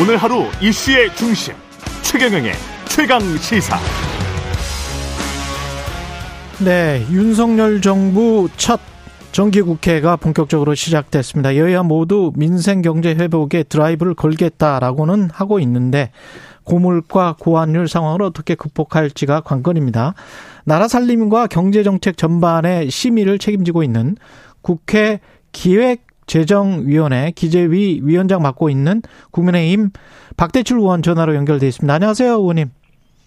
오늘 0.00 0.16
하루 0.16 0.44
이슈의 0.62 1.14
중심 1.14 1.52
최경영의 2.00 2.52
최강 2.88 3.20
시사. 3.36 3.76
네, 6.64 7.04
윤석열 7.10 7.82
정부 7.82 8.48
첫 8.56 8.80
정기국회가 9.32 10.16
본격적으로 10.16 10.74
시작됐습니다. 10.74 11.56
여야 11.56 11.82
모두 11.82 12.32
민생 12.34 12.80
경제 12.80 13.10
회복에 13.10 13.62
드라이브를 13.64 14.14
걸겠다라고는 14.14 15.28
하고 15.34 15.60
있는데 15.60 16.12
고물가 16.64 17.36
고환율 17.38 17.86
상황을 17.86 18.22
어떻게 18.22 18.54
극복할지가 18.54 19.42
관건입니다. 19.42 20.14
나라 20.64 20.88
살림과 20.88 21.48
경제 21.48 21.82
정책 21.82 22.16
전반의 22.16 22.90
심의를 22.90 23.38
책임지고 23.38 23.82
있는 23.82 24.16
국회 24.62 25.20
기획 25.52 26.09
재정위원회 26.30 27.32
기재위 27.34 28.00
위원장 28.04 28.40
맡고 28.42 28.70
있는 28.70 29.02
국민의힘 29.32 29.90
박대출 30.36 30.78
의원 30.78 31.02
전화로 31.02 31.34
연결돼 31.34 31.66
있습니다. 31.66 31.92
안녕하세요, 31.92 32.34
의원님. 32.34 32.70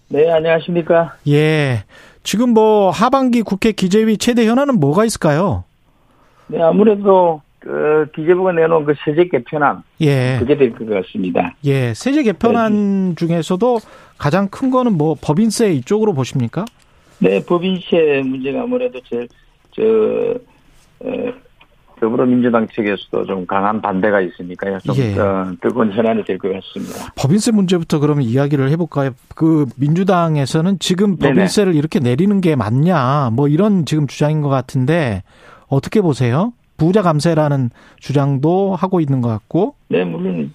네, 0.08 0.30
안녕하십니까? 0.30 1.14
예. 1.28 1.84
지금 2.22 2.54
뭐 2.54 2.88
하반기 2.88 3.42
국회 3.42 3.72
기재위 3.72 4.16
최대 4.16 4.46
현안은 4.46 4.80
뭐가 4.80 5.04
있을까요? 5.04 5.64
네, 6.46 6.62
아무래도 6.62 7.42
그 7.58 8.06
기재부가 8.14 8.52
내놓은 8.52 8.86
그 8.86 8.94
세제 9.04 9.28
개편안 9.28 9.82
예. 10.00 10.36
그게 10.38 10.56
될 10.56 10.72
것 10.72 10.88
같습니다. 10.88 11.54
예, 11.66 11.92
세제 11.92 12.22
개편안 12.22 13.10
네. 13.10 13.14
중에서도 13.16 13.80
가장 14.16 14.48
큰 14.48 14.70
거는 14.70 14.96
뭐 14.96 15.14
법인세 15.20 15.72
이쪽으로 15.72 16.14
보십니까? 16.14 16.64
네, 17.18 17.44
법인세 17.44 18.22
문제가 18.24 18.62
아무래도 18.62 18.98
제일 19.10 19.28
저 19.72 19.82
어, 21.00 21.32
더불어민주당 22.04 22.66
측에서도 22.68 23.24
좀 23.24 23.46
강한 23.46 23.80
반대가 23.80 24.20
있으니까요. 24.20 24.78
좀 24.80 24.94
예. 24.96 25.18
어, 25.18 25.50
뜨거운 25.62 25.90
현안이 25.90 26.22
될 26.24 26.36
것 26.38 26.52
같습니다. 26.52 27.12
법인세 27.16 27.50
문제부터 27.50 27.98
그러면 27.98 28.24
이야기를 28.24 28.68
해볼까요? 28.70 29.10
그 29.34 29.64
민주당에서는 29.76 30.78
지금 30.80 31.16
법인세를 31.16 31.72
네네. 31.72 31.78
이렇게 31.78 32.00
내리는 32.00 32.40
게 32.42 32.56
맞냐, 32.56 33.30
뭐 33.32 33.48
이런 33.48 33.86
지금 33.86 34.06
주장인 34.06 34.42
것 34.42 34.48
같은데 34.50 35.22
어떻게 35.68 36.00
보세요? 36.02 36.52
부자 36.76 37.00
감세라는 37.02 37.70
주장도 38.00 38.74
하고 38.74 39.00
있는 39.00 39.20
것 39.22 39.28
같고. 39.28 39.74
네, 39.88 40.04
물론. 40.04 40.52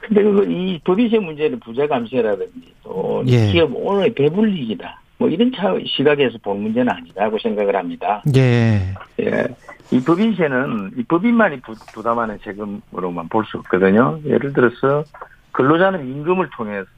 근데 0.00 0.22
그이 0.22 0.78
법인세 0.84 1.18
문제는 1.18 1.58
부자 1.60 1.86
감세라든지 1.88 2.72
또 2.84 3.22
예. 3.26 3.50
기업 3.50 3.70
오늘 3.74 4.12
배불리기다. 4.14 5.00
뭐 5.20 5.28
이런 5.28 5.52
차 5.54 5.74
시각에서 5.84 6.38
본 6.42 6.62
문제는 6.62 6.90
아니다고 6.90 7.38
생각을 7.38 7.76
합니다. 7.76 8.22
예. 8.34 8.94
예. 9.20 9.46
이 9.92 10.00
법인세는 10.02 10.92
이 10.96 11.02
법인만이 11.02 11.60
부, 11.60 12.02
담하는 12.02 12.38
세금으로만 12.42 13.28
볼 13.28 13.44
수 13.44 13.58
없거든요. 13.58 14.18
예를 14.24 14.54
들어서 14.54 15.04
근로자는 15.52 16.08
임금을 16.08 16.48
통해서 16.56 16.88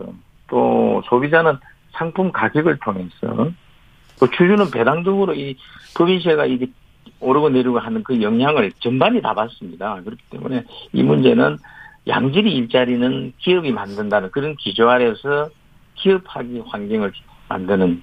또 0.46 1.02
소비자는 1.06 1.54
상품 1.90 2.30
가격을 2.30 2.78
통해서 2.78 3.50
또 4.20 4.30
주주는 4.30 4.70
배당적으로 4.70 5.34
이 5.34 5.56
법인세가 5.96 6.46
이게 6.46 6.68
오르고 7.18 7.48
내리고 7.48 7.80
하는 7.80 8.04
그 8.04 8.22
영향을 8.22 8.70
전반이 8.78 9.20
다 9.20 9.34
받습니다. 9.34 10.00
그렇기 10.04 10.22
때문에 10.30 10.62
이 10.92 11.02
문제는 11.02 11.58
양질의 12.06 12.52
일자리는 12.54 13.32
기업이 13.38 13.72
만든다는 13.72 14.30
그런 14.30 14.54
기조 14.56 14.88
아래서 14.88 15.48
기업하기 15.96 16.62
환경을 16.66 17.12
만드는 17.48 18.02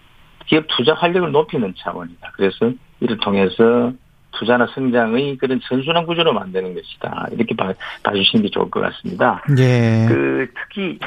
기업 0.49 0.65
투자 0.67 0.95
활력을 0.95 1.31
높이는 1.31 1.73
차원이다. 1.77 2.31
그래서 2.33 2.71
이를 2.99 3.17
통해서 3.17 3.93
투자나 4.31 4.67
성장의 4.73 5.37
그런 5.37 5.59
선순환 5.63 6.07
구조로 6.07 6.33
만드는 6.33 6.73
것이다. 6.73 7.27
이렇게 7.31 7.55
봐, 7.55 7.73
봐주시는 8.03 8.43
게 8.43 8.49
좋을 8.49 8.69
것 8.71 8.79
같습니다. 8.81 9.43
예. 9.59 10.05
그, 10.07 10.47
특히, 10.55 10.99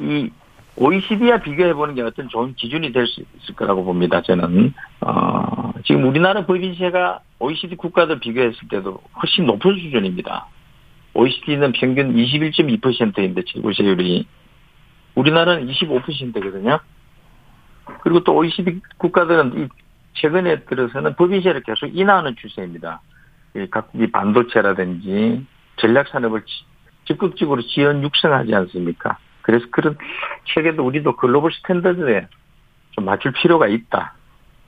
이, 0.00 0.28
OECD와 0.76 1.38
비교해보는 1.38 1.94
게 1.94 2.02
어떤 2.02 2.28
좋은 2.28 2.54
기준이 2.54 2.92
될 2.92 3.06
수 3.06 3.22
있을 3.42 3.54
거라고 3.54 3.84
봅니다. 3.84 4.22
저는, 4.22 4.72
어, 5.02 5.72
지금 5.84 6.08
우리나라 6.08 6.46
법인세가 6.46 7.20
OECD 7.38 7.76
국가들 7.76 8.18
비교했을 8.18 8.68
때도 8.68 8.98
훨씬 9.22 9.46
높은 9.46 9.76
수준입니다. 9.78 10.46
OECD는 11.14 11.72
평균 11.72 12.14
21.2%인데, 12.14 13.42
재고세율이. 13.46 14.26
우리나라는 15.14 15.68
25%거든요. 15.68 16.80
그리고 18.02 18.24
또 18.24 18.34
OECD 18.36 18.80
국가들은 18.98 19.58
이 19.58 19.68
최근에 20.14 20.64
들어서는 20.64 21.14
법인세를 21.16 21.62
계속 21.62 21.86
인하하는 21.86 22.36
추세입니다. 22.36 23.00
각국이 23.70 24.10
반도체라든지 24.10 25.46
전략 25.76 26.08
산업을 26.08 26.42
적극적으로 27.04 27.62
지원 27.62 28.02
육성하지 28.02 28.54
않습니까? 28.54 29.18
그래서 29.42 29.66
그런 29.70 29.96
세계도 30.54 30.84
우리도 30.84 31.16
글로벌 31.16 31.52
스탠더드에 31.52 32.28
좀 32.92 33.04
맞출 33.04 33.32
필요가 33.32 33.66
있다. 33.66 34.14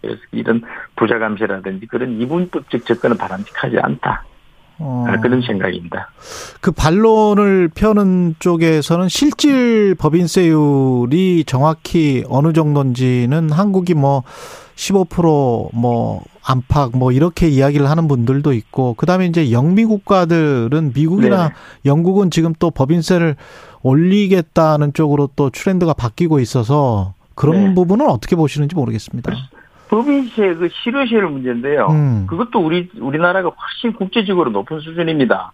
그래서 0.01 0.21
이런 0.33 0.63
부자 0.97 1.19
감세라든지 1.19 1.87
그런 1.87 2.21
이분법적 2.21 2.87
접근은 2.87 3.19
바람직하지 3.19 3.79
않다. 3.79 4.25
어. 4.79 5.05
아, 5.09 5.21
그런 5.21 5.43
생각입니다. 5.43 6.11
그 6.61 6.73
반론을 6.73 7.71
펴는 7.75 8.37
쪽에서는 8.39 9.09
실질 9.09 9.95
법인세율이 9.95 11.45
정확히 11.47 12.25
어느 12.29 12.53
정도인지는 12.53 13.51
한국이 13.51 13.95
뭐 13.95 14.23
15%뭐 14.77 16.23
안팎 16.45 16.97
뭐 16.97 17.13
이렇게 17.13 17.49
이야기를 17.49 17.89
하는 17.89 18.09
분들도 18.09 18.53
있고 18.53 18.95
그다음에 18.95 19.27
이제 19.27 19.53
영미 19.53 19.85
국가들은 19.85 20.93
미국이나 20.95 21.49
네. 21.49 21.55
영국은 21.85 22.31
지금 22.31 22.53
또 22.59 22.71
법인세를 22.71 23.37
올리겠다는 23.83 24.93
쪽으로 24.93 25.31
또 25.37 25.51
트렌드가 25.51 25.93
바뀌고 25.93 26.41
있어서 26.41 27.15
그런 27.35 27.69
네. 27.69 27.75
부분은 27.75 28.09
어떻게 28.09 28.37
보시는지 28.37 28.75
모르겠습니다. 28.75 29.33
법인세 29.93 30.55
그 30.55 30.71
실효세율 30.83 31.29
문제인데요. 31.29 31.87
음. 31.91 32.27
그것도 32.27 32.61
우리 32.61 32.89
우리나라가 32.99 33.51
훨씬 33.51 33.95
국제적으로 33.95 34.51
높은 34.51 34.81
수준입니다. 34.81 35.53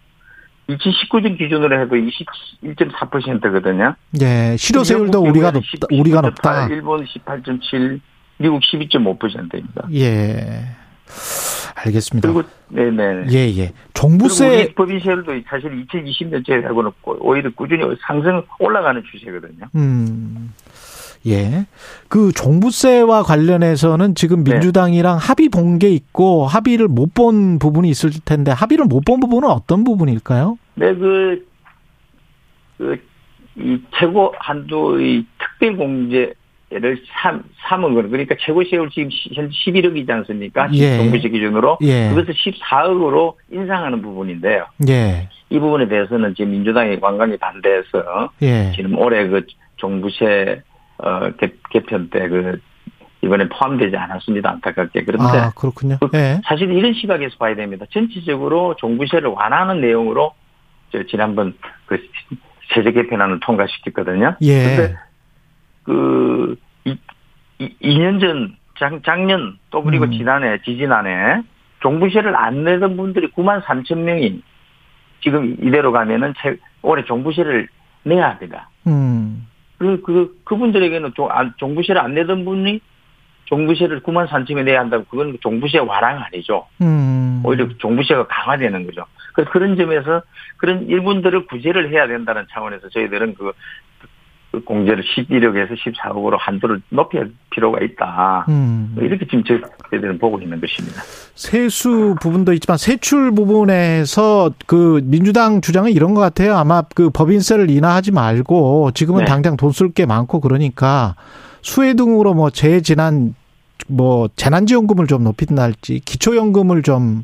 2019년 0.69 1.37
기준으로 1.37 1.81
해도 1.81 1.95
21.4%거든요. 1.95 3.95
예, 4.21 4.55
실효세율도 4.57 5.19
우리가 5.19 5.51
높다. 5.51 5.87
우리가 5.91 6.21
높다. 6.21 6.67
일본 6.67 7.03
18.7, 7.03 7.99
미국 8.37 8.61
12.5%입니다. 8.61 9.87
예. 9.93 10.69
알겠습니다. 11.75 12.31
그리고 12.31 12.47
네네. 12.69 13.25
예 13.31 13.37
예. 13.57 13.73
종부세 13.93 14.73
법인세율도 14.75 15.33
사실 15.49 15.85
2020년째하고는 15.85 16.93
오히려 17.03 17.49
꾸준히 17.55 17.83
상승 18.05 18.43
올라가는 18.59 19.01
추세거든요. 19.11 19.65
음. 19.75 20.53
예. 21.27 21.65
그 22.07 22.31
종부세와 22.33 23.23
관련해서는 23.23 24.15
지금 24.15 24.43
네. 24.43 24.53
민주당이랑 24.53 25.17
네. 25.19 25.25
합의 25.27 25.49
본 25.49 25.79
게 25.79 25.89
있고 25.89 26.45
합의를 26.47 26.87
못 26.87 27.13
본 27.13 27.59
부분이 27.59 27.89
있을 27.89 28.11
텐데 28.25 28.51
합의를 28.51 28.85
못 28.85 29.03
본 29.05 29.19
부분은 29.19 29.49
어떤 29.49 29.83
부분일까요? 29.83 30.57
네, 30.75 30.93
그, 30.95 31.45
그, 32.77 32.97
이 33.57 33.77
최고 33.99 34.33
한도 34.39 34.99
의 34.99 35.25
특별 35.37 35.75
공제 35.77 36.33
를 36.71 37.01
삼, 37.23 37.43
삼은 37.67 37.95
거는 37.95 38.11
그러니까 38.11 38.35
최고 38.39 38.63
세율 38.63 38.91
지금 38.91 39.09
현재 39.33 39.51
11억이지 39.65 40.07
않습니까? 40.07 40.69
예. 40.73 40.97
정부식 40.97 41.31
기준으로. 41.31 41.79
예. 41.81 42.09
그것을 42.09 42.35
14억으로 42.35 43.33
인상하는 43.51 44.03
부분인데요. 44.03 44.65
예. 44.87 45.29
이 45.49 45.57
부분에 45.57 45.87
대해서는 45.87 46.35
지금 46.35 46.51
민주당이 46.51 46.99
관광이 46.99 47.37
반대해서 47.37 48.29
예. 48.43 48.71
지금 48.75 48.95
올해 48.99 49.27
그 49.27 49.47
종부세 49.77 50.61
어, 50.99 51.31
개, 51.37 51.51
개편 51.71 52.09
때 52.09 52.27
그 52.27 52.59
이번에 53.21 53.49
포함되지 53.49 53.95
않았습니다. 53.95 54.49
안타깝게. 54.49 55.03
그런데 55.03 55.37
아, 55.37 55.51
그렇군요. 55.51 55.97
그 55.99 56.09
예. 56.13 56.41
사실 56.45 56.71
이런 56.71 56.93
시각에서 56.93 57.35
봐야 57.37 57.55
됩니다. 57.55 57.85
전체적으로 57.91 58.75
종부세를 58.77 59.29
완화하는 59.29 59.81
내용으로 59.81 60.33
저 60.91 61.03
지난번 61.03 61.55
그 61.85 61.99
세제 62.73 62.91
개편안을 62.91 63.39
통과시켰거든요. 63.41 64.35
예. 64.41 64.63
근데 64.63 64.95
그, 65.83 66.55
이, 66.85 66.97
이 67.57 67.75
2년 67.81 68.21
전, 68.21 68.55
작, 68.77 69.01
작년, 69.03 69.57
또 69.69 69.83
그리고 69.83 70.05
음. 70.05 70.11
지난해, 70.11 70.59
지지난해, 70.63 71.41
종부세를 71.81 72.35
안 72.35 72.63
내던 72.63 72.95
분들이 72.95 73.29
9만 73.31 73.63
3천 73.63 73.97
명이 73.97 74.41
지금 75.21 75.57
이대로 75.61 75.91
가면은 75.91 76.33
채, 76.41 76.55
올해 76.81 77.03
종부세를 77.03 77.67
내야 78.03 78.29
합니다. 78.29 78.69
음. 78.87 79.48
그, 79.79 80.01
그, 80.01 80.39
그분들에게는 80.43 81.13
종, 81.15 81.29
종부세를 81.57 82.01
안 82.01 82.13
내던 82.13 82.45
분이 82.45 82.81
종부세를 83.45 84.01
9만 84.01 84.27
3천에 84.27 84.63
내야 84.63 84.81
한다고 84.81 85.05
그건 85.05 85.35
종부세 85.41 85.79
완화가 85.79 86.27
아니죠. 86.27 86.67
음. 86.81 87.41
오히려 87.43 87.67
종부세가 87.79 88.27
강화되는 88.27 88.85
거죠. 88.85 89.05
그래서 89.33 89.49
그런 89.51 89.75
점에서 89.75 90.21
그런 90.57 90.87
일분들을 90.87 91.47
구제를 91.47 91.91
해야 91.91 92.07
된다는 92.07 92.45
차원에서 92.51 92.89
저희들은 92.89 93.33
그그 93.35 93.53
공제를 94.65 95.03
11억 95.03 95.55
에서 95.57 95.73
14억으로 95.75 96.37
한도를 96.39 96.81
높일 96.89 97.33
필요가 97.51 97.79
있다. 97.81 98.45
음. 98.49 98.95
이렇게 98.99 99.25
지금 99.25 99.43
저희들은 99.43 100.17
보고 100.17 100.39
있는 100.39 100.59
것입니다. 100.59 101.01
세수 101.35 102.15
부분도 102.21 102.53
있지만 102.53 102.77
세출 102.77 103.31
부분에서 103.31 104.51
그 104.65 105.01
민주당 105.03 105.61
주장은 105.61 105.91
이런 105.91 106.13
것 106.15 106.21
같아요. 106.21 106.55
아마 106.55 106.81
그 106.95 107.09
법인세를 107.11 107.69
인하하지 107.69 108.11
말고 108.11 108.91
지금은 108.93 109.19
네. 109.21 109.25
당장 109.25 109.55
돈 109.55 109.69
쓸 109.71 109.89
게 109.93 110.05
많고 110.05 110.39
그러니까 110.39 111.15
수혜 111.61 111.93
등으로 111.93 112.33
뭐 112.33 112.49
재지난 112.49 113.35
뭐 113.87 114.29
재난지원금을 114.35 115.07
좀 115.07 115.23
높인달지 115.23 115.99
기초연금을 115.99 116.81
좀 116.83 117.23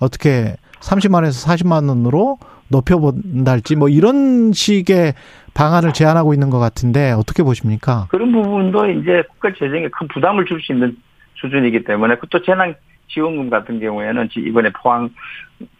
어떻게 0.00 0.56
30만 0.80 1.14
원에서 1.14 1.48
40만 1.48 1.88
원으로 1.88 2.38
높여본달지 2.74 3.76
뭐 3.76 3.88
이런 3.88 4.52
식의 4.52 5.14
방안을 5.54 5.92
제안하고 5.92 6.34
있는 6.34 6.50
것 6.50 6.58
같은데 6.58 7.12
어떻게 7.12 7.42
보십니까? 7.42 8.06
그런 8.10 8.32
부분도 8.32 8.90
이제 8.90 9.22
국가 9.30 9.50
재정에 9.52 9.88
큰 9.88 10.08
부담을 10.08 10.44
줄 10.46 10.60
수 10.60 10.72
있는 10.72 10.96
수준이기 11.36 11.84
때문에 11.84 12.16
또 12.30 12.42
재난 12.42 12.74
지원금 13.08 13.50
같은 13.50 13.78
경우에는 13.78 14.28
지- 14.30 14.40
이번에 14.40 14.70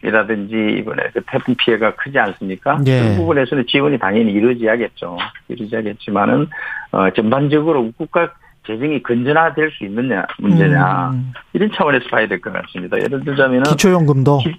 포항이라든지 0.01 0.77
이번에 0.79 1.03
그 1.13 1.21
태풍 1.29 1.55
피해가 1.57 1.95
크지 1.95 2.17
않습니까? 2.19 2.79
예. 2.85 2.99
그런 3.01 3.15
부분에서는 3.17 3.65
지원이 3.67 3.97
당연히 3.97 4.31
이루어져야겠죠. 4.31 5.17
이루어져야겠지만은 5.49 6.47
어, 6.91 7.09
전반적으로 7.11 7.91
국가 7.97 8.31
재정이 8.67 9.03
건전화될 9.03 9.71
수 9.71 9.83
있느냐 9.85 10.25
문제냐 10.39 11.09
음, 11.11 11.33
이런 11.53 11.69
차원에서 11.75 12.05
봐야 12.09 12.27
될 12.27 12.39
것 12.41 12.51
같습니다. 12.53 12.97
예를 12.97 13.23
들자면은 13.23 13.63
기초연금도 13.63 14.39
기- 14.39 14.55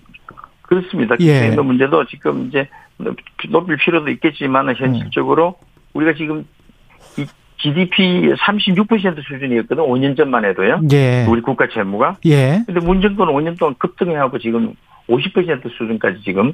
그렇습니다. 0.67 1.17
예. 1.21 1.25
기초연금 1.25 1.67
문제도 1.67 2.05
지금 2.07 2.47
이제 2.49 2.69
높일 3.49 3.77
필요도 3.77 4.11
있겠지만 4.11 4.75
현실적으로 4.75 5.57
우리가 5.95 6.15
지금 6.15 6.47
이 7.17 7.27
GDP 7.59 8.33
36% 8.35 9.23
수준이었거든 9.25 9.83
5년 9.85 10.17
전만 10.17 10.45
해도요. 10.45 10.81
예. 10.93 11.25
우리 11.29 11.41
국가 11.41 11.69
재무가. 11.69 12.17
예. 12.27 12.63
근데 12.67 12.81
문정권 12.81 13.29
5년 13.29 13.59
동안 13.59 13.75
급등해하고 13.79 14.39
지금 14.39 14.75
50% 15.09 15.71
수준까지 15.77 16.23
지금 16.23 16.53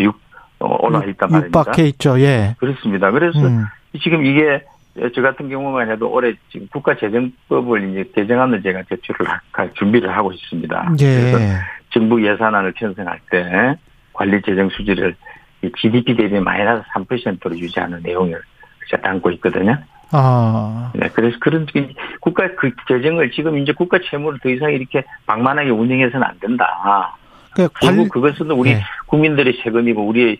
육 0.00 0.18
어, 0.58 0.86
올라와 0.86 1.04
있단 1.06 1.30
말입니다. 1.30 1.60
육박해 1.60 1.88
있죠. 1.88 2.18
예. 2.20 2.54
그렇습니다. 2.58 3.10
그래서 3.10 3.38
음. 3.38 3.64
지금 4.02 4.24
이게 4.24 4.62
저 5.14 5.20
같은 5.22 5.48
경우만 5.48 5.90
해도 5.90 6.10
올해 6.10 6.34
지금 6.50 6.66
국가재정법을 6.68 7.90
이제 7.90 8.10
개정안을 8.14 8.62
제가 8.62 8.82
제출을 8.88 9.26
할 9.52 9.70
준비를 9.74 10.14
하고 10.16 10.32
있습니다. 10.32 10.94
그래서 10.98 11.40
예. 11.40 11.54
정부 11.96 12.22
예산안을 12.22 12.72
편성할 12.72 13.18
때 13.30 13.74
관리 14.12 14.42
재정 14.42 14.68
수지를 14.68 15.16
이 15.62 15.70
GDP 15.78 16.14
대비 16.14 16.38
마이너스 16.38 16.84
3%로 16.94 17.56
유지하는 17.58 18.00
내용을 18.02 18.38
제가 18.90 19.02
담고 19.02 19.30
있거든요. 19.32 19.78
아. 20.12 20.92
네, 20.94 21.08
그래서 21.14 21.36
그런 21.40 21.64
그 21.72 21.88
국가 22.20 22.54
그 22.54 22.70
재정을 22.86 23.30
지금 23.30 23.56
이제 23.58 23.72
국가 23.72 23.98
채무를 24.10 24.38
더 24.42 24.50
이상 24.50 24.70
이렇게 24.72 25.04
방만하게 25.24 25.70
운영해서는 25.70 26.22
안 26.22 26.38
된다. 26.38 27.16
그 27.54 27.66
관리 27.72 27.96
결국 27.96 28.08
그것은 28.12 28.50
우리 28.50 28.74
네. 28.74 28.82
국민들의 29.06 29.58
세금이고 29.64 30.06
우리 30.06 30.38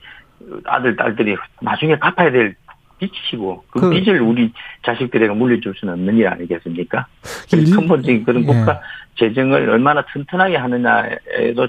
아들 0.67 0.95
딸들이 0.95 1.37
나중에 1.63 1.97
갚아야 1.97 2.31
될 2.31 2.55
빚이고 2.99 3.65
그, 3.71 3.81
그- 3.81 3.91
빚을 3.91 4.21
우리 4.21 4.53
자식들에게 4.85 5.33
물려줄 5.33 5.73
수는 5.77 5.95
없는 5.95 6.17
일 6.19 6.29
아니겠습니까? 6.29 7.07
일- 7.55 7.75
근본적인 7.75 8.25
그런 8.25 8.43
예. 8.43 8.47
국가 8.47 8.81
재정을 9.19 9.69
얼마나 9.71 10.05
튼튼하게 10.13 10.57
하느냐에도 10.57 11.69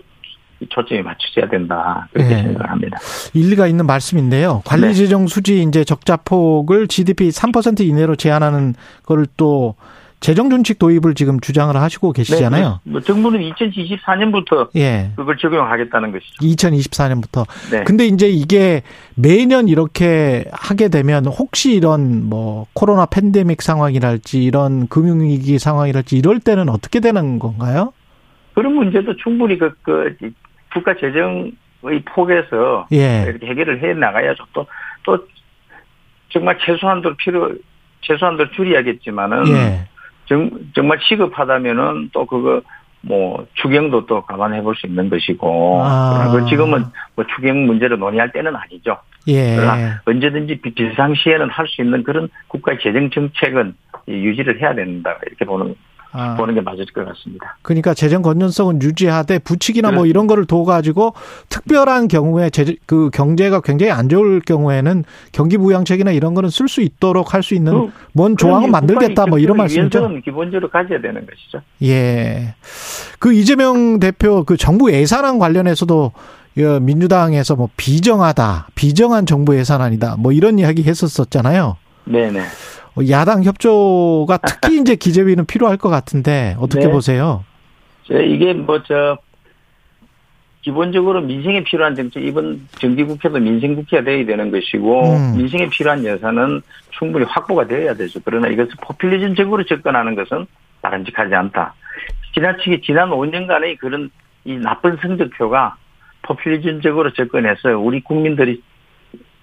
초점이 0.69 1.01
맞춰져야 1.03 1.49
된다 1.49 2.07
그렇게 2.11 2.31
예. 2.31 2.41
생각을 2.41 2.69
합니다. 2.69 2.97
일리가 3.33 3.67
있는 3.67 3.85
말씀인데요. 3.85 4.55
네. 4.55 4.61
관리 4.65 4.93
재정 4.95 5.27
수지 5.27 5.61
이제 5.61 5.83
적자 5.83 6.17
폭을 6.17 6.87
GDP 6.87 7.29
3% 7.29 7.81
이내로 7.81 8.15
제한하는 8.15 8.73
거를 9.03 9.27
또 9.37 9.75
재정 10.19 10.49
준칙 10.49 10.79
도입을 10.79 11.13
지금 11.13 11.39
주장을 11.39 11.75
하시고 11.75 12.11
계시잖아요. 12.11 12.79
네, 12.83 12.91
뭐 12.91 13.01
정부는 13.01 13.39
2024년부터 13.51 14.69
예. 14.75 15.11
그걸 15.15 15.37
적용하겠다는 15.37 16.11
것이죠. 16.11 16.33
2024년부터. 16.41 17.45
네. 17.71 17.83
근데 17.83 18.05
이제 18.05 18.27
이게 18.27 18.81
매년 19.15 19.67
이렇게 19.67 20.45
하게 20.51 20.89
되면 20.89 21.25
혹시 21.25 21.73
이런 21.73 22.27
뭐 22.27 22.65
코로나 22.73 23.05
팬데믹 23.05 23.61
상황이랄지 23.61 24.43
이런 24.43 24.87
금융위기 24.87 25.59
상황이랄지 25.59 26.17
이럴 26.17 26.39
때는 26.39 26.69
어떻게 26.69 26.99
되는 26.99 27.37
건가요? 27.37 27.93
그런 28.57 28.73
문제도 28.73 29.15
충분히 29.17 29.55
그, 29.59 29.71
그 29.83 30.17
국가 30.73 30.95
재정의 30.95 31.53
폭에서 32.05 32.87
예. 32.91 33.25
이렇게 33.27 33.45
해결을 33.45 33.83
해 33.83 33.93
나가야죠. 33.93 34.45
또, 34.51 34.65
또, 35.03 35.27
정말 36.29 36.57
최소한도 36.59 37.15
필요, 37.17 37.53
최소한도 38.01 38.49
줄여야겠지만은, 38.51 39.47
예. 39.49 39.87
정, 40.27 40.49
정말 40.75 40.99
시급하다면은 41.01 42.09
또 42.13 42.25
그거, 42.25 42.61
뭐, 43.01 43.45
추경도 43.53 44.05
또 44.07 44.21
감안해 44.21 44.61
볼 44.61 44.75
수 44.75 44.87
있는 44.87 45.09
것이고, 45.09 45.81
아. 45.83 46.31
그 46.31 46.45
지금은 46.49 46.83
뭐 47.15 47.25
추경 47.35 47.65
문제를 47.65 47.97
논의할 47.99 48.31
때는 48.31 48.55
아니죠. 48.55 48.97
예. 49.27 49.55
그러나 49.55 50.01
언제든지 50.05 50.61
비- 50.61 50.73
비상시에는 50.73 51.49
할 51.49 51.67
수 51.67 51.81
있는 51.81 52.03
그런 52.03 52.27
국가 52.47 52.77
재정 52.77 53.09
정책은 53.09 53.75
유지를 54.07 54.59
해야 54.61 54.73
된다. 54.73 55.15
이렇게 55.25 55.45
보는, 55.45 55.75
아. 56.17 56.35
보는 56.35 56.55
게 56.55 56.61
맞을 56.61 56.85
것 56.87 57.05
같습니다. 57.05 57.57
그러니까 57.61 57.93
재정 57.93 58.21
건전성은 58.21 58.81
유지하되 58.81 59.39
부칙이나 59.39 59.91
뭐. 59.91 60.05
이런 60.05 60.25
거를 60.27 60.45
둬 60.45 60.63
가지고 60.63 61.13
특별한 61.49 62.07
경우에 62.07 62.49
제, 62.49 62.75
그 62.85 63.09
경제가 63.11 63.61
굉장히 63.61 63.91
안 63.91 64.09
좋을 64.09 64.41
경우에는 64.41 65.03
경기 65.31 65.57
부양책이나 65.57 66.11
이런 66.11 66.33
거는 66.33 66.49
쓸 66.49 66.67
수 66.67 66.81
있도록 66.81 67.33
할 67.33 67.43
수 67.43 67.53
있는 67.55 67.71
그- 67.73 67.91
뭔 68.13 68.35
그런 68.35 68.71
만들겠다 68.71 69.27
뭐 69.27 69.37
이런 69.39 69.57
말씀이죠. 69.57 70.09
기본적으로 70.25 70.69
가져야 70.69 70.99
되는 71.01 71.25
것이죠. 71.25 71.61
예. 71.83 72.55
그 73.19 73.33
이재명 73.33 73.99
대표 73.99 74.43
그 74.43 74.57
정부 74.57 74.91
예산안 74.91 75.39
관련해서도 75.39 76.11
어, 76.59 76.79
민주당에서 76.81 77.55
뭐 77.55 77.69
비정하다, 77.77 78.69
비정한 78.73 79.25
정부 79.27 79.55
예산안이다, 79.55 80.15
뭐 80.17 80.31
이런 80.31 80.57
이야기 80.57 80.83
했었었잖아요. 80.83 81.77
네네. 82.05 82.41
어, 82.97 83.01
야당 83.09 83.43
협조가 83.43 84.37
특히 84.37 84.79
이제 84.79 84.95
기재위는 84.95 85.45
필요할 85.45 85.77
것 85.77 85.89
같은데 85.89 86.55
어떻게 86.59 86.85
네. 86.85 86.91
보세요? 86.91 87.43
저 88.05 88.21
이게 88.21 88.53
뭐 88.53 88.81
저 88.83 89.17
기본적으로 90.67 91.21
민생에 91.21 91.63
필요한 91.63 91.95
정책 91.95 92.25
이번 92.25 92.67
정기국회도 92.71 93.39
민생국회가 93.39 94.03
돼야 94.03 94.25
되는 94.25 94.51
것이고 94.51 95.15
음. 95.15 95.37
민생에 95.37 95.69
필요한 95.69 96.03
예산은 96.03 96.61
충분히 96.89 97.23
확보가 97.23 97.67
되어야 97.67 97.93
되죠. 97.93 98.19
그러나 98.25 98.49
이것을 98.49 98.73
포퓰리즘적으로 98.81 99.63
접근하는 99.63 100.15
것은 100.15 100.45
바람직하지 100.81 101.33
않다. 101.33 101.73
지나치게 102.33 102.81
지난 102.81 103.11
5년간의 103.11 103.77
그런 103.77 104.09
이 104.43 104.57
나쁜 104.57 104.97
성적표가 104.97 105.77
포퓰리즘적으로 106.23 107.13
접근해서 107.13 107.77
우리 107.77 108.01
국민들이 108.01 108.61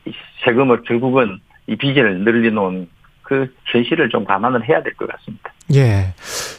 이 0.05 0.13
세금을 0.45 0.83
결국은 0.83 1.39
이 1.67 1.77
빚을 1.77 2.19
늘려놓은 2.19 2.87
그 3.25 3.53
현실을 3.73 4.09
좀 4.11 4.25
감안을 4.25 4.69
해야 4.69 4.83
될 4.83 4.95
것 4.95 5.09
같습니다. 5.09 5.51
예. 5.75 6.13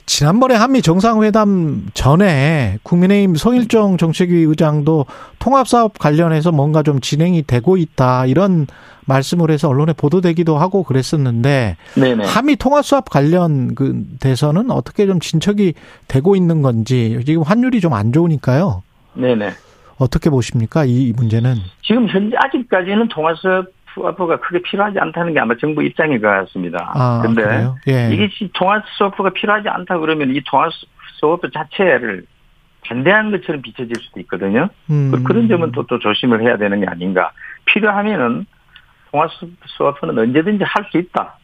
지난번에 0.06 0.56
한미 0.56 0.82
정상회담 0.82 1.88
전에 1.94 2.80
국민의힘 2.84 3.36
송일정 3.36 3.98
정책위 3.98 4.34
의장도 4.44 5.06
통합사업 5.40 5.98
관련해서 6.00 6.52
뭔가 6.52 6.84
좀 6.84 7.00
진행이 7.00 7.44
되고 7.44 7.78
있다 7.78 8.26
이런 8.26 8.66
말씀을 9.06 9.52
해서 9.52 9.70
언론에 9.70 9.94
보도되기도 9.94 10.58
하고 10.58 10.84
그랬었는데 10.84 11.78
네네. 11.96 12.26
한미 12.26 12.56
통합사업 12.56 13.10
관련 13.10 13.76
그 13.76 14.04
대선은 14.20 14.72
어떻게 14.72 15.06
좀 15.06 15.20
진척이 15.20 15.76
되고 16.08 16.36
있는 16.36 16.62
건지 16.64 17.20
지금 17.26 17.44
환율이 17.44 17.80
좀 17.82 17.94
안 17.94 18.12
좋으니까요. 18.12 18.82
네네. 19.14 19.52
어떻게 19.98 20.30
보십니까 20.30 20.84
이 20.86 21.14
문제는? 21.16 21.56
지금 21.84 22.08
현재 22.10 22.36
아직까지는 22.38 23.08
통화수업 23.10 23.68
수업가 23.96 24.38
크게 24.40 24.62
필요하지 24.62 25.00
않다는 25.00 25.34
게 25.34 25.40
아마 25.40 25.56
정부 25.56 25.82
입장인 25.82 26.22
것 26.22 26.28
같습니다. 26.28 26.92
아, 26.94 27.22
근데? 27.24 27.68
예. 27.88 28.10
이게 28.14 28.30
통화 28.54 28.84
수업가 28.98 29.30
필요하지 29.30 29.70
않다 29.70 29.98
그러면 30.00 30.36
이 30.36 30.42
통화 30.46 30.70
수업 31.20 31.42
자체를 31.52 32.25
반대하는 32.86 33.32
것처럼 33.32 33.62
비춰질 33.62 33.96
수도 33.96 34.20
있거든요. 34.22 34.68
음. 34.92 35.12
그- 35.12 35.24
그런 35.24 35.48
점은 35.48 35.72
또, 35.72 35.88
또 35.88 35.98
조심을 35.98 36.42
해야 36.44 36.58
되는 36.58 36.80
게 36.82 36.86
아닌가. 36.86 37.32
필요하면은 37.66 38.46
통화 39.12 39.28
수업은 39.66 40.18
언제든지 40.20 40.64
할 40.66 40.86
수 40.92 40.98
있다. 40.98 41.38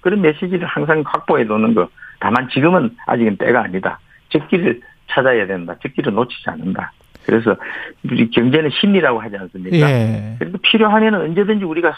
그런 0.00 0.20
메시지를 0.22 0.66
항상 0.66 1.02
확보해 1.04 1.44
놓는 1.44 1.74
거. 1.74 1.88
다만 2.20 2.48
지금은 2.48 2.96
아직은 3.06 3.36
때가 3.36 3.64
아니다. 3.64 3.98
적기를 4.30 4.80
찾아야 5.10 5.46
된다. 5.46 5.74
적기를 5.82 6.14
놓치지 6.14 6.48
않는다. 6.50 6.92
그래서 7.26 7.56
우리 8.04 8.30
경제는 8.30 8.70
심리라고 8.70 9.20
하지 9.20 9.36
않습니까? 9.36 9.90
예. 9.90 10.36
그래도 10.38 10.58
필요하면 10.58 11.14
언제든지 11.14 11.64
우리가 11.64 11.94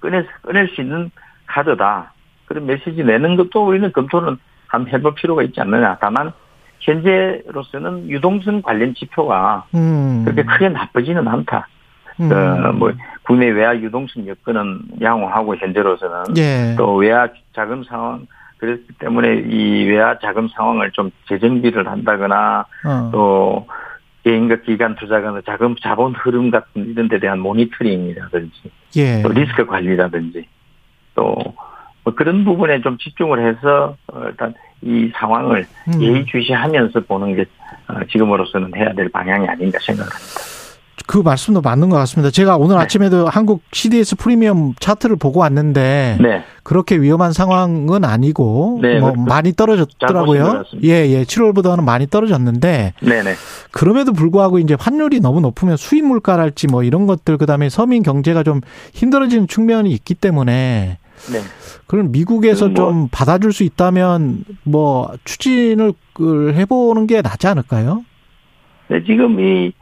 꺼내, 0.00 0.24
꺼낼 0.42 0.68
수 0.68 0.80
있는 0.80 1.10
카드다. 1.46 2.12
그런 2.46 2.66
메시지 2.66 3.02
내는 3.02 3.36
것도 3.36 3.66
우리는 3.66 3.90
검토는 3.92 4.36
한번 4.66 4.92
해볼 4.92 5.14
필요가 5.14 5.42
있지 5.42 5.60
않느냐. 5.60 5.96
다만, 6.00 6.32
현재로서는 6.80 8.10
유동성 8.10 8.62
관련 8.62 8.94
지표가 8.94 9.66
음. 9.74 10.24
그렇게 10.24 10.42
크게 10.42 10.68
나쁘지는 10.68 11.26
않다. 11.26 11.66
음. 12.20 12.30
어, 12.30 12.72
뭐 12.72 12.92
국내 13.22 13.48
외화 13.48 13.74
유동성 13.74 14.26
여건은 14.26 14.80
양호하고 15.00 15.56
현재로서는 15.56 16.36
예. 16.36 16.74
또 16.76 16.94
외화 16.96 17.28
자금 17.54 17.82
상황 17.84 18.26
그렇기 18.58 18.86
때문에 18.98 19.44
이 19.48 19.84
외화 19.86 20.18
자금 20.18 20.48
상황을 20.48 20.90
좀 20.92 21.10
재정비를 21.28 21.88
한다거나 21.88 22.66
어. 22.86 23.10
또 23.12 23.66
개인과 24.24 24.62
기관 24.62 24.96
투자가의 24.96 25.42
자금 25.46 25.76
자본 25.82 26.14
흐름 26.14 26.50
같은 26.50 26.90
이런 26.90 27.08
데 27.08 27.18
대한 27.18 27.38
모니터링이라든지 27.40 28.70
예. 28.96 29.22
또 29.22 29.28
리스크 29.28 29.66
관리라든지 29.66 30.46
또 31.14 31.36
뭐 32.04 32.14
그런 32.14 32.44
부분에 32.44 32.82
좀 32.82 32.98
집중을 32.98 33.48
해서 33.48 33.96
어, 34.12 34.24
일단 34.26 34.54
이 34.82 35.10
상황을 35.14 35.66
음. 35.88 36.02
예의주시하면서 36.02 37.00
보는 37.00 37.34
게 37.34 37.46
어, 37.88 38.04
지금으로서는 38.10 38.76
해야 38.76 38.92
될 38.92 39.08
방향이 39.08 39.48
아닌가 39.48 39.78
생각합니다. 39.80 40.63
그 41.06 41.18
말씀도 41.18 41.60
맞는 41.60 41.90
것 41.90 41.96
같습니다. 41.98 42.30
제가 42.30 42.56
오늘 42.56 42.76
네. 42.76 42.82
아침에도 42.82 43.28
한국 43.28 43.62
CDS 43.72 44.16
프리미엄 44.16 44.74
차트를 44.78 45.16
보고 45.16 45.40
왔는데 45.40 46.18
네, 46.20 46.42
그렇게 46.62 46.96
위험한 46.96 47.32
상황은 47.32 48.04
아니고 48.04 48.78
네, 48.80 49.00
뭐 49.00 49.12
그- 49.12 49.18
많이 49.20 49.52
떨어졌더라고요. 49.52 50.62
예, 50.84 50.88
예. 51.08 51.24
7월보다는 51.24 51.82
많이 51.84 52.06
떨어졌는데 52.06 52.94
네, 53.02 53.22
네, 53.22 53.34
그럼에도 53.70 54.12
불구하고 54.12 54.58
이제 54.58 54.76
환율이 54.78 55.20
너무 55.20 55.40
높으면 55.40 55.76
수입 55.76 56.04
물가랄지 56.06 56.68
뭐 56.68 56.82
이런 56.82 57.06
것들 57.06 57.38
그다음에 57.38 57.68
서민 57.68 58.02
경제가 58.02 58.42
좀 58.42 58.60
힘들어지는 58.94 59.48
측면이 59.48 59.90
있기 59.90 60.14
때문에 60.14 60.98
네. 61.32 61.38
그럼 61.86 62.12
미국에서 62.12 62.68
뭐- 62.68 62.74
좀 62.74 63.08
받아줄 63.10 63.52
수 63.52 63.62
있다면 63.64 64.44
뭐 64.62 65.10
추진을 65.24 65.92
그 66.14 66.52
해보는 66.54 67.06
게 67.06 67.20
낫지 67.20 67.46
않을까요? 67.46 68.04
네, 68.88 69.02
지금 69.06 69.40
이, 69.40 69.72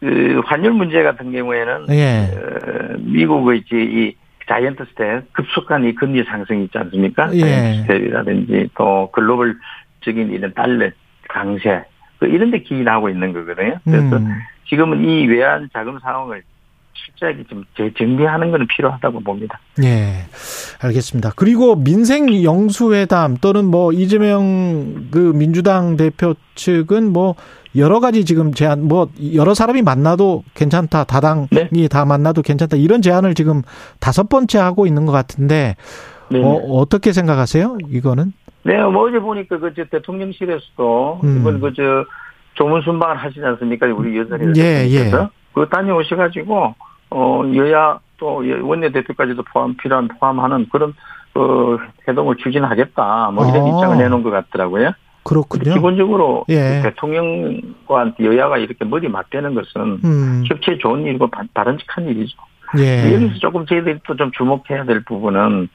그, 0.00 0.40
환율 0.44 0.72
문제 0.72 1.02
같은 1.02 1.30
경우에는, 1.32 1.86
예. 1.90 2.30
어, 2.32 2.96
미국의 2.98 3.62
이제 3.64 3.76
이 3.76 4.14
자이언트 4.48 4.84
스텝, 4.90 5.32
급속한 5.32 5.84
이 5.84 5.94
금리 5.94 6.24
상승이 6.24 6.64
있지 6.64 6.78
않습니까? 6.78 7.32
예. 7.34 7.40
자이언트 7.40 7.82
스텝이라든지 7.82 8.70
또 8.76 9.10
글로벌적인 9.12 10.32
이런 10.32 10.52
달러 10.54 10.90
강세, 11.28 11.84
그 12.18 12.26
이런 12.26 12.50
데 12.50 12.60
기인하고 12.60 13.08
있는 13.08 13.32
거거든요. 13.32 13.78
그래서 13.84 14.16
음. 14.16 14.28
지금은 14.68 15.04
이 15.04 15.26
외환 15.26 15.68
자금 15.72 15.98
상황을 16.00 16.42
실제하게 16.94 17.44
좀 17.44 17.64
재정비하는 17.76 18.50
것은 18.50 18.66
필요하다고 18.66 19.20
봅니다. 19.20 19.58
예, 19.82 20.24
알겠습니다. 20.82 21.32
그리고 21.36 21.76
민생 21.76 22.42
영수회담 22.42 23.38
또는 23.38 23.64
뭐 23.66 23.92
이재명 23.92 25.08
그 25.10 25.32
민주당 25.34 25.96
대표 25.96 26.34
측은 26.54 27.12
뭐 27.12 27.34
여러 27.76 28.00
가지 28.00 28.24
지금 28.24 28.52
제안 28.52 28.86
뭐 28.86 29.08
여러 29.34 29.54
사람이 29.54 29.82
만나도 29.82 30.44
괜찮다 30.54 31.04
다당이 31.04 31.48
네. 31.50 31.88
다 31.88 32.04
만나도 32.04 32.42
괜찮다 32.42 32.76
이런 32.76 33.02
제안을 33.02 33.34
지금 33.34 33.62
다섯 34.00 34.28
번째 34.28 34.58
하고 34.58 34.86
있는 34.86 35.06
것 35.06 35.12
같은데 35.12 35.76
네. 36.30 36.42
어, 36.42 36.54
어떻게 36.70 37.12
생각하세요? 37.12 37.78
이거는? 37.88 38.32
네, 38.62 38.82
뭐 38.82 39.08
어제 39.08 39.18
보니까 39.18 39.58
그저 39.58 39.84
대통령실에서도 39.84 41.20
음. 41.24 41.38
이번 41.40 41.60
그저 41.60 42.04
조문 42.54 42.82
순방을 42.82 43.16
하시지 43.16 43.40
않습니까? 43.42 43.86
우리 43.86 44.18
여전히 44.18 44.52
예, 44.60 44.86
예. 44.90 45.10
그 45.52 45.68
다녀오셔가지고 45.68 46.74
어 47.10 47.42
여야 47.54 47.98
또 48.18 48.42
원내 48.62 48.92
대표까지도 48.92 49.42
포함 49.44 49.76
필요한 49.76 50.08
포함하는 50.08 50.66
그런 50.70 50.94
어 51.34 51.76
해동을 52.06 52.36
추진하겠다 52.36 53.30
뭐 53.32 53.48
이런 53.48 53.64
아. 53.64 53.68
입장을 53.68 53.96
내놓은 53.96 54.22
것 54.22 54.30
같더라고요. 54.30 54.92
그렇군요. 55.22 55.74
기본적으로 55.74 56.44
예. 56.48 56.80
대통령과 56.82 58.14
여야가 58.22 58.58
이렇게 58.58 58.84
머리 58.84 59.08
맞대는 59.08 59.54
것은 59.54 60.00
음, 60.04 60.44
협치에 60.46 60.78
좋은 60.78 61.04
일이고 61.04 61.28
바- 61.30 61.42
바람직한 61.54 62.06
일이죠. 62.08 62.36
예, 62.78 63.12
여기서 63.14 63.34
조금 63.40 63.66
저희들이 63.66 63.98
또 64.06 64.14
좀 64.16 64.30
주목해야 64.32 64.84
될 64.84 65.02
부분은 65.04 65.68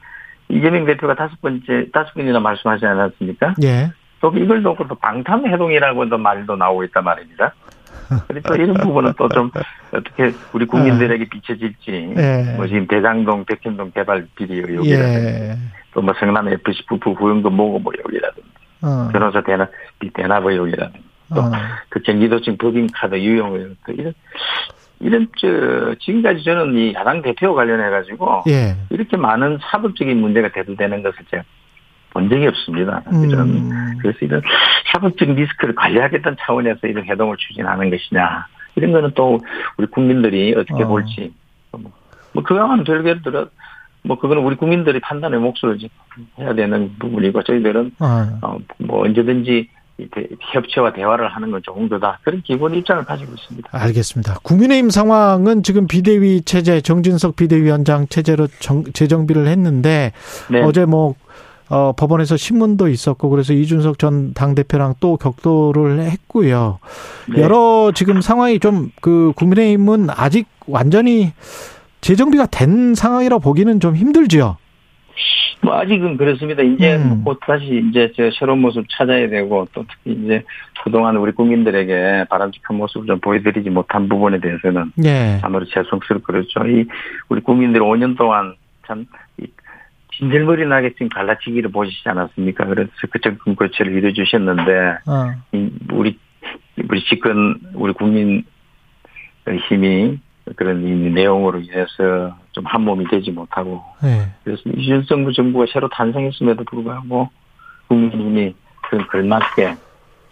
이재명 0.50 0.86
대표가 0.86 1.16
다섯 1.16 1.40
번째 1.42 1.88
다섯 1.92 2.14
번이나 2.14 2.40
말씀하지 2.40 2.86
않았습니까? 2.86 3.56
예, 3.64 3.92
또 4.22 4.32
이걸 4.36 4.62
놓고 4.62 4.88
또 4.88 4.96
방탄해동이라고도 4.96 6.18
말도 6.18 6.56
나오고 6.56 6.84
있단 6.86 7.04
말입니다. 7.04 7.54
그래서 8.28 8.48
또 8.48 8.56
이런 8.56 8.76
부분은 8.76 9.14
또 9.18 9.28
좀 9.30 9.50
어떻게 9.92 10.32
우리 10.54 10.66
국민들에게 10.66 11.28
비춰질지 11.30 12.14
예. 12.18 12.54
뭐 12.56 12.68
지금 12.68 12.86
대장동, 12.88 13.46
백현동 13.46 13.92
개발 13.96 14.28
비리 14.36 14.60
의혹이라든지 14.60 15.26
예, 15.28 15.56
또뭐 15.94 16.14
성남 16.20 16.48
FC 16.50 16.86
부부 16.88 17.12
후원금 17.12 17.54
모금 17.54 17.82
의혹이라든지 17.92 18.48
어, 18.86 19.10
변호사 19.12 19.42
대납 19.42 19.72
대납 20.14 20.46
의혹이라든지 20.46 21.04
또 21.34 21.42
어, 21.42 21.52
그 21.90 22.02
경기도청 22.02 22.58
법인카드 22.58 23.16
또 23.86 23.92
이런 23.92 24.14
이런 25.00 25.28
저 25.38 25.96
지금까지 26.00 26.44
저는 26.44 26.78
이 26.78 26.94
야당 26.94 27.22
대표 27.22 27.54
관련해 27.54 27.90
가지고 27.90 28.44
예, 28.48 28.76
이렇게 28.90 29.18
많은 29.18 29.60
사법적인 29.72 30.20
문제가 30.22 30.50
대두되는 30.50 31.04
것을 31.04 31.26
제가 31.32 31.44
본 32.12 32.30
적이 32.30 32.48
없습니다. 32.48 33.02
사실은. 33.04 33.40
음, 33.40 33.98
그래서 34.02 34.18
이런 34.22 34.42
사법적 34.94 35.32
리스크를 35.32 35.76
관리하겠다는 35.76 36.38
차원에서 36.40 36.88
이런 36.88 37.04
해동을 37.06 37.36
추진하는 37.38 37.90
것이냐. 37.90 38.48
이런 38.76 38.94
거는 38.94 39.12
또 39.16 39.42
우리 39.78 39.88
국민들이 39.88 40.56
어떻게 40.56 40.84
어. 40.84 40.88
볼지. 40.88 41.34
뭐, 41.72 41.82
뭐 42.34 42.44
그거와는 42.44 42.86
별개로 42.86 43.22
들어, 43.22 43.48
뭐 44.06 44.18
그거는 44.20 44.44
우리 44.44 44.56
국민들이 44.56 45.00
판단의 45.00 45.40
지금 45.78 45.90
해야 46.40 46.54
되는 46.54 46.92
부분이고 47.00 47.44
저희들은 47.44 47.92
어, 48.00 48.40
어, 48.42 48.58
뭐 48.78 49.04
언제든지 49.06 49.68
협치와 50.54 50.92
대화를 50.94 51.30
하는 51.30 51.52
건 51.52 51.62
좋은 51.64 51.88
거다. 51.88 52.20
그런 52.24 52.42
기본 52.42 52.76
입장을 52.76 53.04
가지고 53.06 53.34
있습니다. 53.34 53.70
알겠습니다. 53.72 54.40
국민의힘 54.44 54.90
상황은 54.90 55.64
지금 55.64 55.88
비대위 55.88 56.42
체제, 56.42 56.82
정진석 56.82 57.36
비대위원장 57.38 58.08
체제로 58.10 58.48
정- 58.60 58.84
재정비를 58.92 59.48
했는데 59.48 60.12
네. 60.50 60.62
어제 60.62 60.84
뭐 60.86 61.16
어, 61.70 61.94
법원에서 61.98 62.38
신문도 62.38 62.90
있었고 62.90 63.30
그래서 63.30 63.54
이준석 63.54 63.98
전 63.98 64.34
당대표랑 64.34 64.96
또 65.00 65.18
격돌을 65.18 66.00
했고요. 66.02 66.78
네. 67.34 67.42
여러 67.42 67.92
지금 67.96 68.22
상황이 68.22 68.60
좀 68.60 68.92
그 69.02 69.32
국민의힘은 69.36 70.10
아직 70.12 70.46
완전히 70.68 71.32
재정비가 72.06 72.46
된 72.46 72.94
상황이라 72.94 73.40
보기는 73.40 73.80
좀 73.80 73.96
힘들지요. 73.96 74.58
뭐 75.62 75.80
아직은 75.80 76.18
그렇습니다. 76.18 76.62
이제 76.62 76.98
음. 76.98 77.24
곧 77.24 77.40
다시 77.48 77.84
이제 77.90 78.12
저 78.16 78.30
새로운 78.38 78.62
모습 78.62 78.86
찾아야 78.92 79.28
되고 79.28 79.68
또 79.74 79.84
특히 79.90 80.16
이제 80.24 80.44
그동안 80.84 81.18
우리 81.18 81.32
국민들에게 81.32 82.26
바람직한 82.30 82.78
모습을 82.78 83.08
좀 83.08 83.20
보여드리지 83.20 83.72
못한 83.72 84.08
부분에 84.08 84.40
대해서는 84.40 84.92
예. 85.04 85.40
아무래도 85.42 85.72
죄송스럽고 85.72 86.32
그렇죠. 86.32 86.68
이 86.68 86.86
우리 87.28 87.42
국민들이 87.42 87.84
5년 87.84 88.16
동안 88.16 88.54
참이 88.86 89.08
진절머리 90.16 90.68
나게 90.68 90.92
지금 90.92 91.10
갈라치기를 91.10 91.72
보시지 91.72 92.08
않았습니까? 92.08 92.66
그래서 92.68 92.92
그 93.10 93.20
정권 93.20 93.56
교체를 93.56 93.94
이루어주셨는데 93.94 94.72
어. 95.08 95.34
이 95.54 95.72
우리 95.92 96.20
우리 96.88 97.04
집권 97.06 97.62
우리 97.74 97.94
국민의 97.94 98.44
힘이 99.68 100.20
그런 100.56 100.86
이 100.86 100.92
내용으로 101.10 101.60
인해서 101.60 102.38
좀 102.52 102.66
한몸이 102.66 103.08
되지 103.10 103.32
못하고 103.32 103.84
예. 104.04 104.30
그래서 104.44 104.62
이준석 104.70 105.34
정부가 105.34 105.66
새로 105.72 105.90
탄생했음에도 105.90 106.64
불구하고 106.66 107.30
국민힘이 107.88 108.56
그 108.90 109.06
걸맞게 109.08 109.76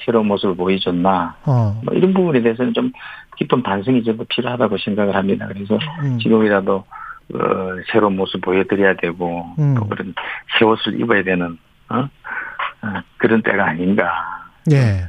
새로운 0.05 0.27
모습을 0.27 0.55
보여줬나 0.55 1.36
어. 1.46 1.82
뭐 1.84 1.93
이런 1.96 2.13
부분에 2.13 2.41
대해서는 2.41 2.74
좀 2.74 2.91
깊은 3.38 3.63
반성이 3.63 4.03
저도 4.03 4.25
필요하다고 4.25 4.77
생각을 4.77 5.15
합니다. 5.15 5.48
그래서 5.48 5.79
음. 6.03 6.20
지금이라도 6.20 6.75
어, 6.75 7.39
새로운 7.91 8.15
모습 8.15 8.41
보여드려야 8.41 8.96
되고 8.96 9.48
음. 9.58 9.75
또 9.75 9.88
그런 9.88 10.13
새 10.58 10.65
옷을 10.65 11.00
입어야 11.00 11.24
되는 11.24 11.58
어? 11.89 11.98
어, 11.98 13.01
그런 13.17 13.41
때가 13.41 13.70
아닌가. 13.70 14.12
예. 14.72 15.05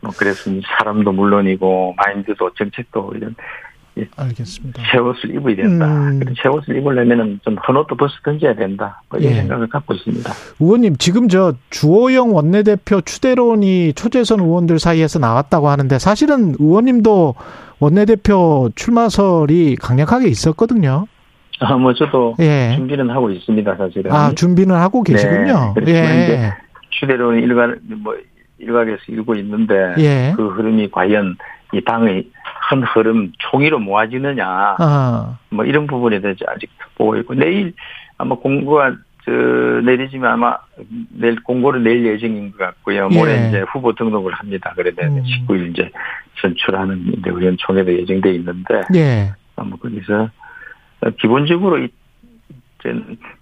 뭐 0.00 0.12
그래서 0.16 0.50
사람도 0.78 1.12
물론이고 1.12 1.94
마인드도 1.96 2.54
정책도 2.54 3.12
이런 3.16 3.34
알겠습니다. 4.16 4.82
새 4.90 4.98
옷을 4.98 5.34
입어야 5.34 5.56
된다. 5.56 5.86
음. 5.86 6.20
새 6.42 6.48
옷을 6.48 6.76
입으려면은 6.76 7.40
좀 7.44 7.56
헌옷도 7.56 7.96
벗어 7.96 8.12
던져야 8.24 8.54
된다. 8.54 9.02
뭐 9.08 9.18
이런 9.18 9.32
예. 9.32 9.36
생각을 9.40 9.68
갖고 9.68 9.94
있습니다. 9.94 10.30
의원님 10.60 10.96
지금 10.96 11.28
저 11.28 11.54
주호영 11.70 12.34
원내대표 12.34 13.00
추대론이 13.00 13.94
초재선 13.94 14.40
의원들 14.40 14.78
사이에서 14.78 15.18
나왔다고 15.18 15.68
하는데 15.68 15.98
사실은 15.98 16.54
의원님도 16.58 17.34
원내대표 17.80 18.70
출마설이 18.74 19.76
강력하게 19.76 20.28
있었거든요. 20.28 21.06
아, 21.60 21.76
뭐 21.76 21.92
저도 21.94 22.36
예. 22.40 22.74
준비는 22.76 23.10
하고 23.10 23.30
있습니다, 23.30 23.76
사실은. 23.76 24.12
아 24.12 24.32
준비는 24.32 24.74
하고 24.74 25.02
계시군요. 25.02 25.74
네, 25.84 25.92
예. 25.92 26.24
이제 26.24 26.52
추대로는 26.90 27.42
일각 27.42 27.76
뭐 28.02 28.14
일각에서 28.58 28.98
일고 29.08 29.34
있는데 29.36 29.74
예. 29.98 30.32
그 30.36 30.48
흐름이 30.48 30.90
과연 30.90 31.36
이 31.72 31.80
당의 31.84 32.28
큰 32.68 32.82
흐름 32.82 33.32
총의로 33.38 33.78
모아지느냐 33.78 34.76
아, 34.78 35.38
뭐 35.50 35.64
이런 35.64 35.86
부분에 35.86 36.20
대해서 36.20 36.44
아직 36.48 36.70
보고 36.96 37.16
있고 37.16 37.34
내일 37.34 37.72
아마 38.18 38.34
공고가 38.34 38.94
저 39.24 39.30
내리지만 39.30 40.32
아마 40.32 40.58
내일 41.10 41.42
공고를 41.42 41.82
낼 41.82 42.04
예정인 42.04 42.50
것 42.50 42.58
같고요. 42.58 43.08
모레 43.08 43.32
예. 43.32 43.48
이제 43.48 43.64
후보 43.72 43.92
등록을 43.92 44.32
합니다. 44.34 44.72
그래야 44.76 45.08
음. 45.08 45.22
19일 45.22 45.70
이제 45.70 45.90
선출하는 46.40 47.22
의원총회도 47.24 47.92
예정돼 48.00 48.34
있는데 48.34 48.82
예. 48.94 49.32
뭐 49.56 49.78
거기서 49.78 50.30
기본적으로 51.20 51.78
이, 51.78 51.88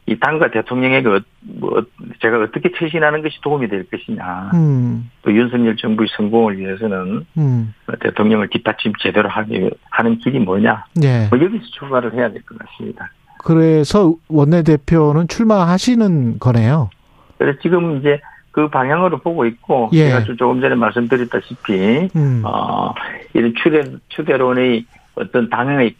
이 0.06 0.18
당과 0.18 0.50
대통령에게 0.50 1.08
어, 1.08 1.20
뭐 1.40 1.82
제가 2.20 2.38
어떻게 2.42 2.70
처신하는 2.78 3.22
것이 3.22 3.40
도움이 3.42 3.68
될 3.68 3.84
것이냐. 3.90 4.50
음. 4.54 5.10
또 5.22 5.32
윤석열 5.34 5.76
정부의 5.76 6.08
성공을 6.16 6.58
위해서는 6.58 7.26
음. 7.36 7.74
대통령을 8.00 8.48
뒷받침 8.48 8.92
제대로 9.00 9.28
하기 9.28 9.70
하는 9.90 10.18
길이 10.18 10.38
뭐냐. 10.38 10.84
예. 11.02 11.26
뭐 11.30 11.38
여기서 11.40 11.64
출발을 11.78 12.14
해야 12.14 12.30
될 12.30 12.42
것 12.42 12.58
같습니다. 12.58 13.10
그래서 13.44 14.14
원내대표는 14.28 15.28
출마하시는 15.28 16.38
거네요. 16.38 16.90
그래서 17.38 17.58
지금 17.60 17.98
이제 17.98 18.18
그 18.50 18.68
방향으로 18.70 19.18
보고 19.18 19.44
있고 19.44 19.90
예. 19.92 20.08
제가 20.08 20.24
조금 20.36 20.60
전에 20.62 20.74
말씀드렸다시피 20.74 22.08
음. 22.16 22.42
어 22.44 22.94
이런 23.34 23.52
추대 23.62 23.84
추대론의 24.08 24.86
어떤 25.16 25.50
당의 25.50 25.94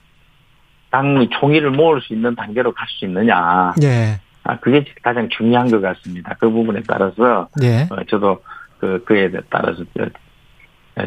당의 0.96 1.28
총의를 1.38 1.70
모을 1.70 2.00
수 2.00 2.14
있는 2.14 2.34
단계로 2.34 2.72
갈 2.72 2.86
수 2.88 3.04
있느냐. 3.04 3.74
예. 3.82 4.18
아 4.44 4.58
그게 4.60 4.84
가장 5.02 5.28
중요한 5.28 5.70
것 5.70 5.80
같습니다. 5.80 6.34
그 6.38 6.48
부분에 6.48 6.80
따라서 6.86 7.48
예. 7.62 7.86
어, 7.90 7.96
저도 8.08 8.40
그 8.78 9.02
그에 9.04 9.30
따라서 9.50 9.84
저, 9.96 10.06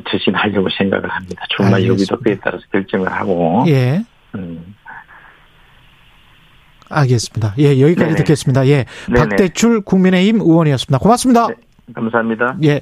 처신하려고 0.10 0.68
생각을 0.78 1.10
합니다. 1.10 1.44
알겠습니다. 1.58 1.88
여기도 1.88 2.18
그에 2.18 2.38
따라서 2.44 2.64
결정을 2.72 3.12
하고. 3.12 3.64
예. 3.68 4.04
음, 4.36 4.76
알겠습니다. 6.90 7.56
예, 7.60 7.80
여기까지 7.82 8.10
네네. 8.10 8.16
듣겠습니다. 8.18 8.68
예. 8.68 8.86
네네. 9.08 9.20
박대출 9.20 9.82
국민의힘 9.82 10.42
의원이었습니다. 10.42 11.00
고맙습니다. 11.00 11.48
네. 11.48 11.56
감사합니다. 11.96 12.58
예. 12.64 12.82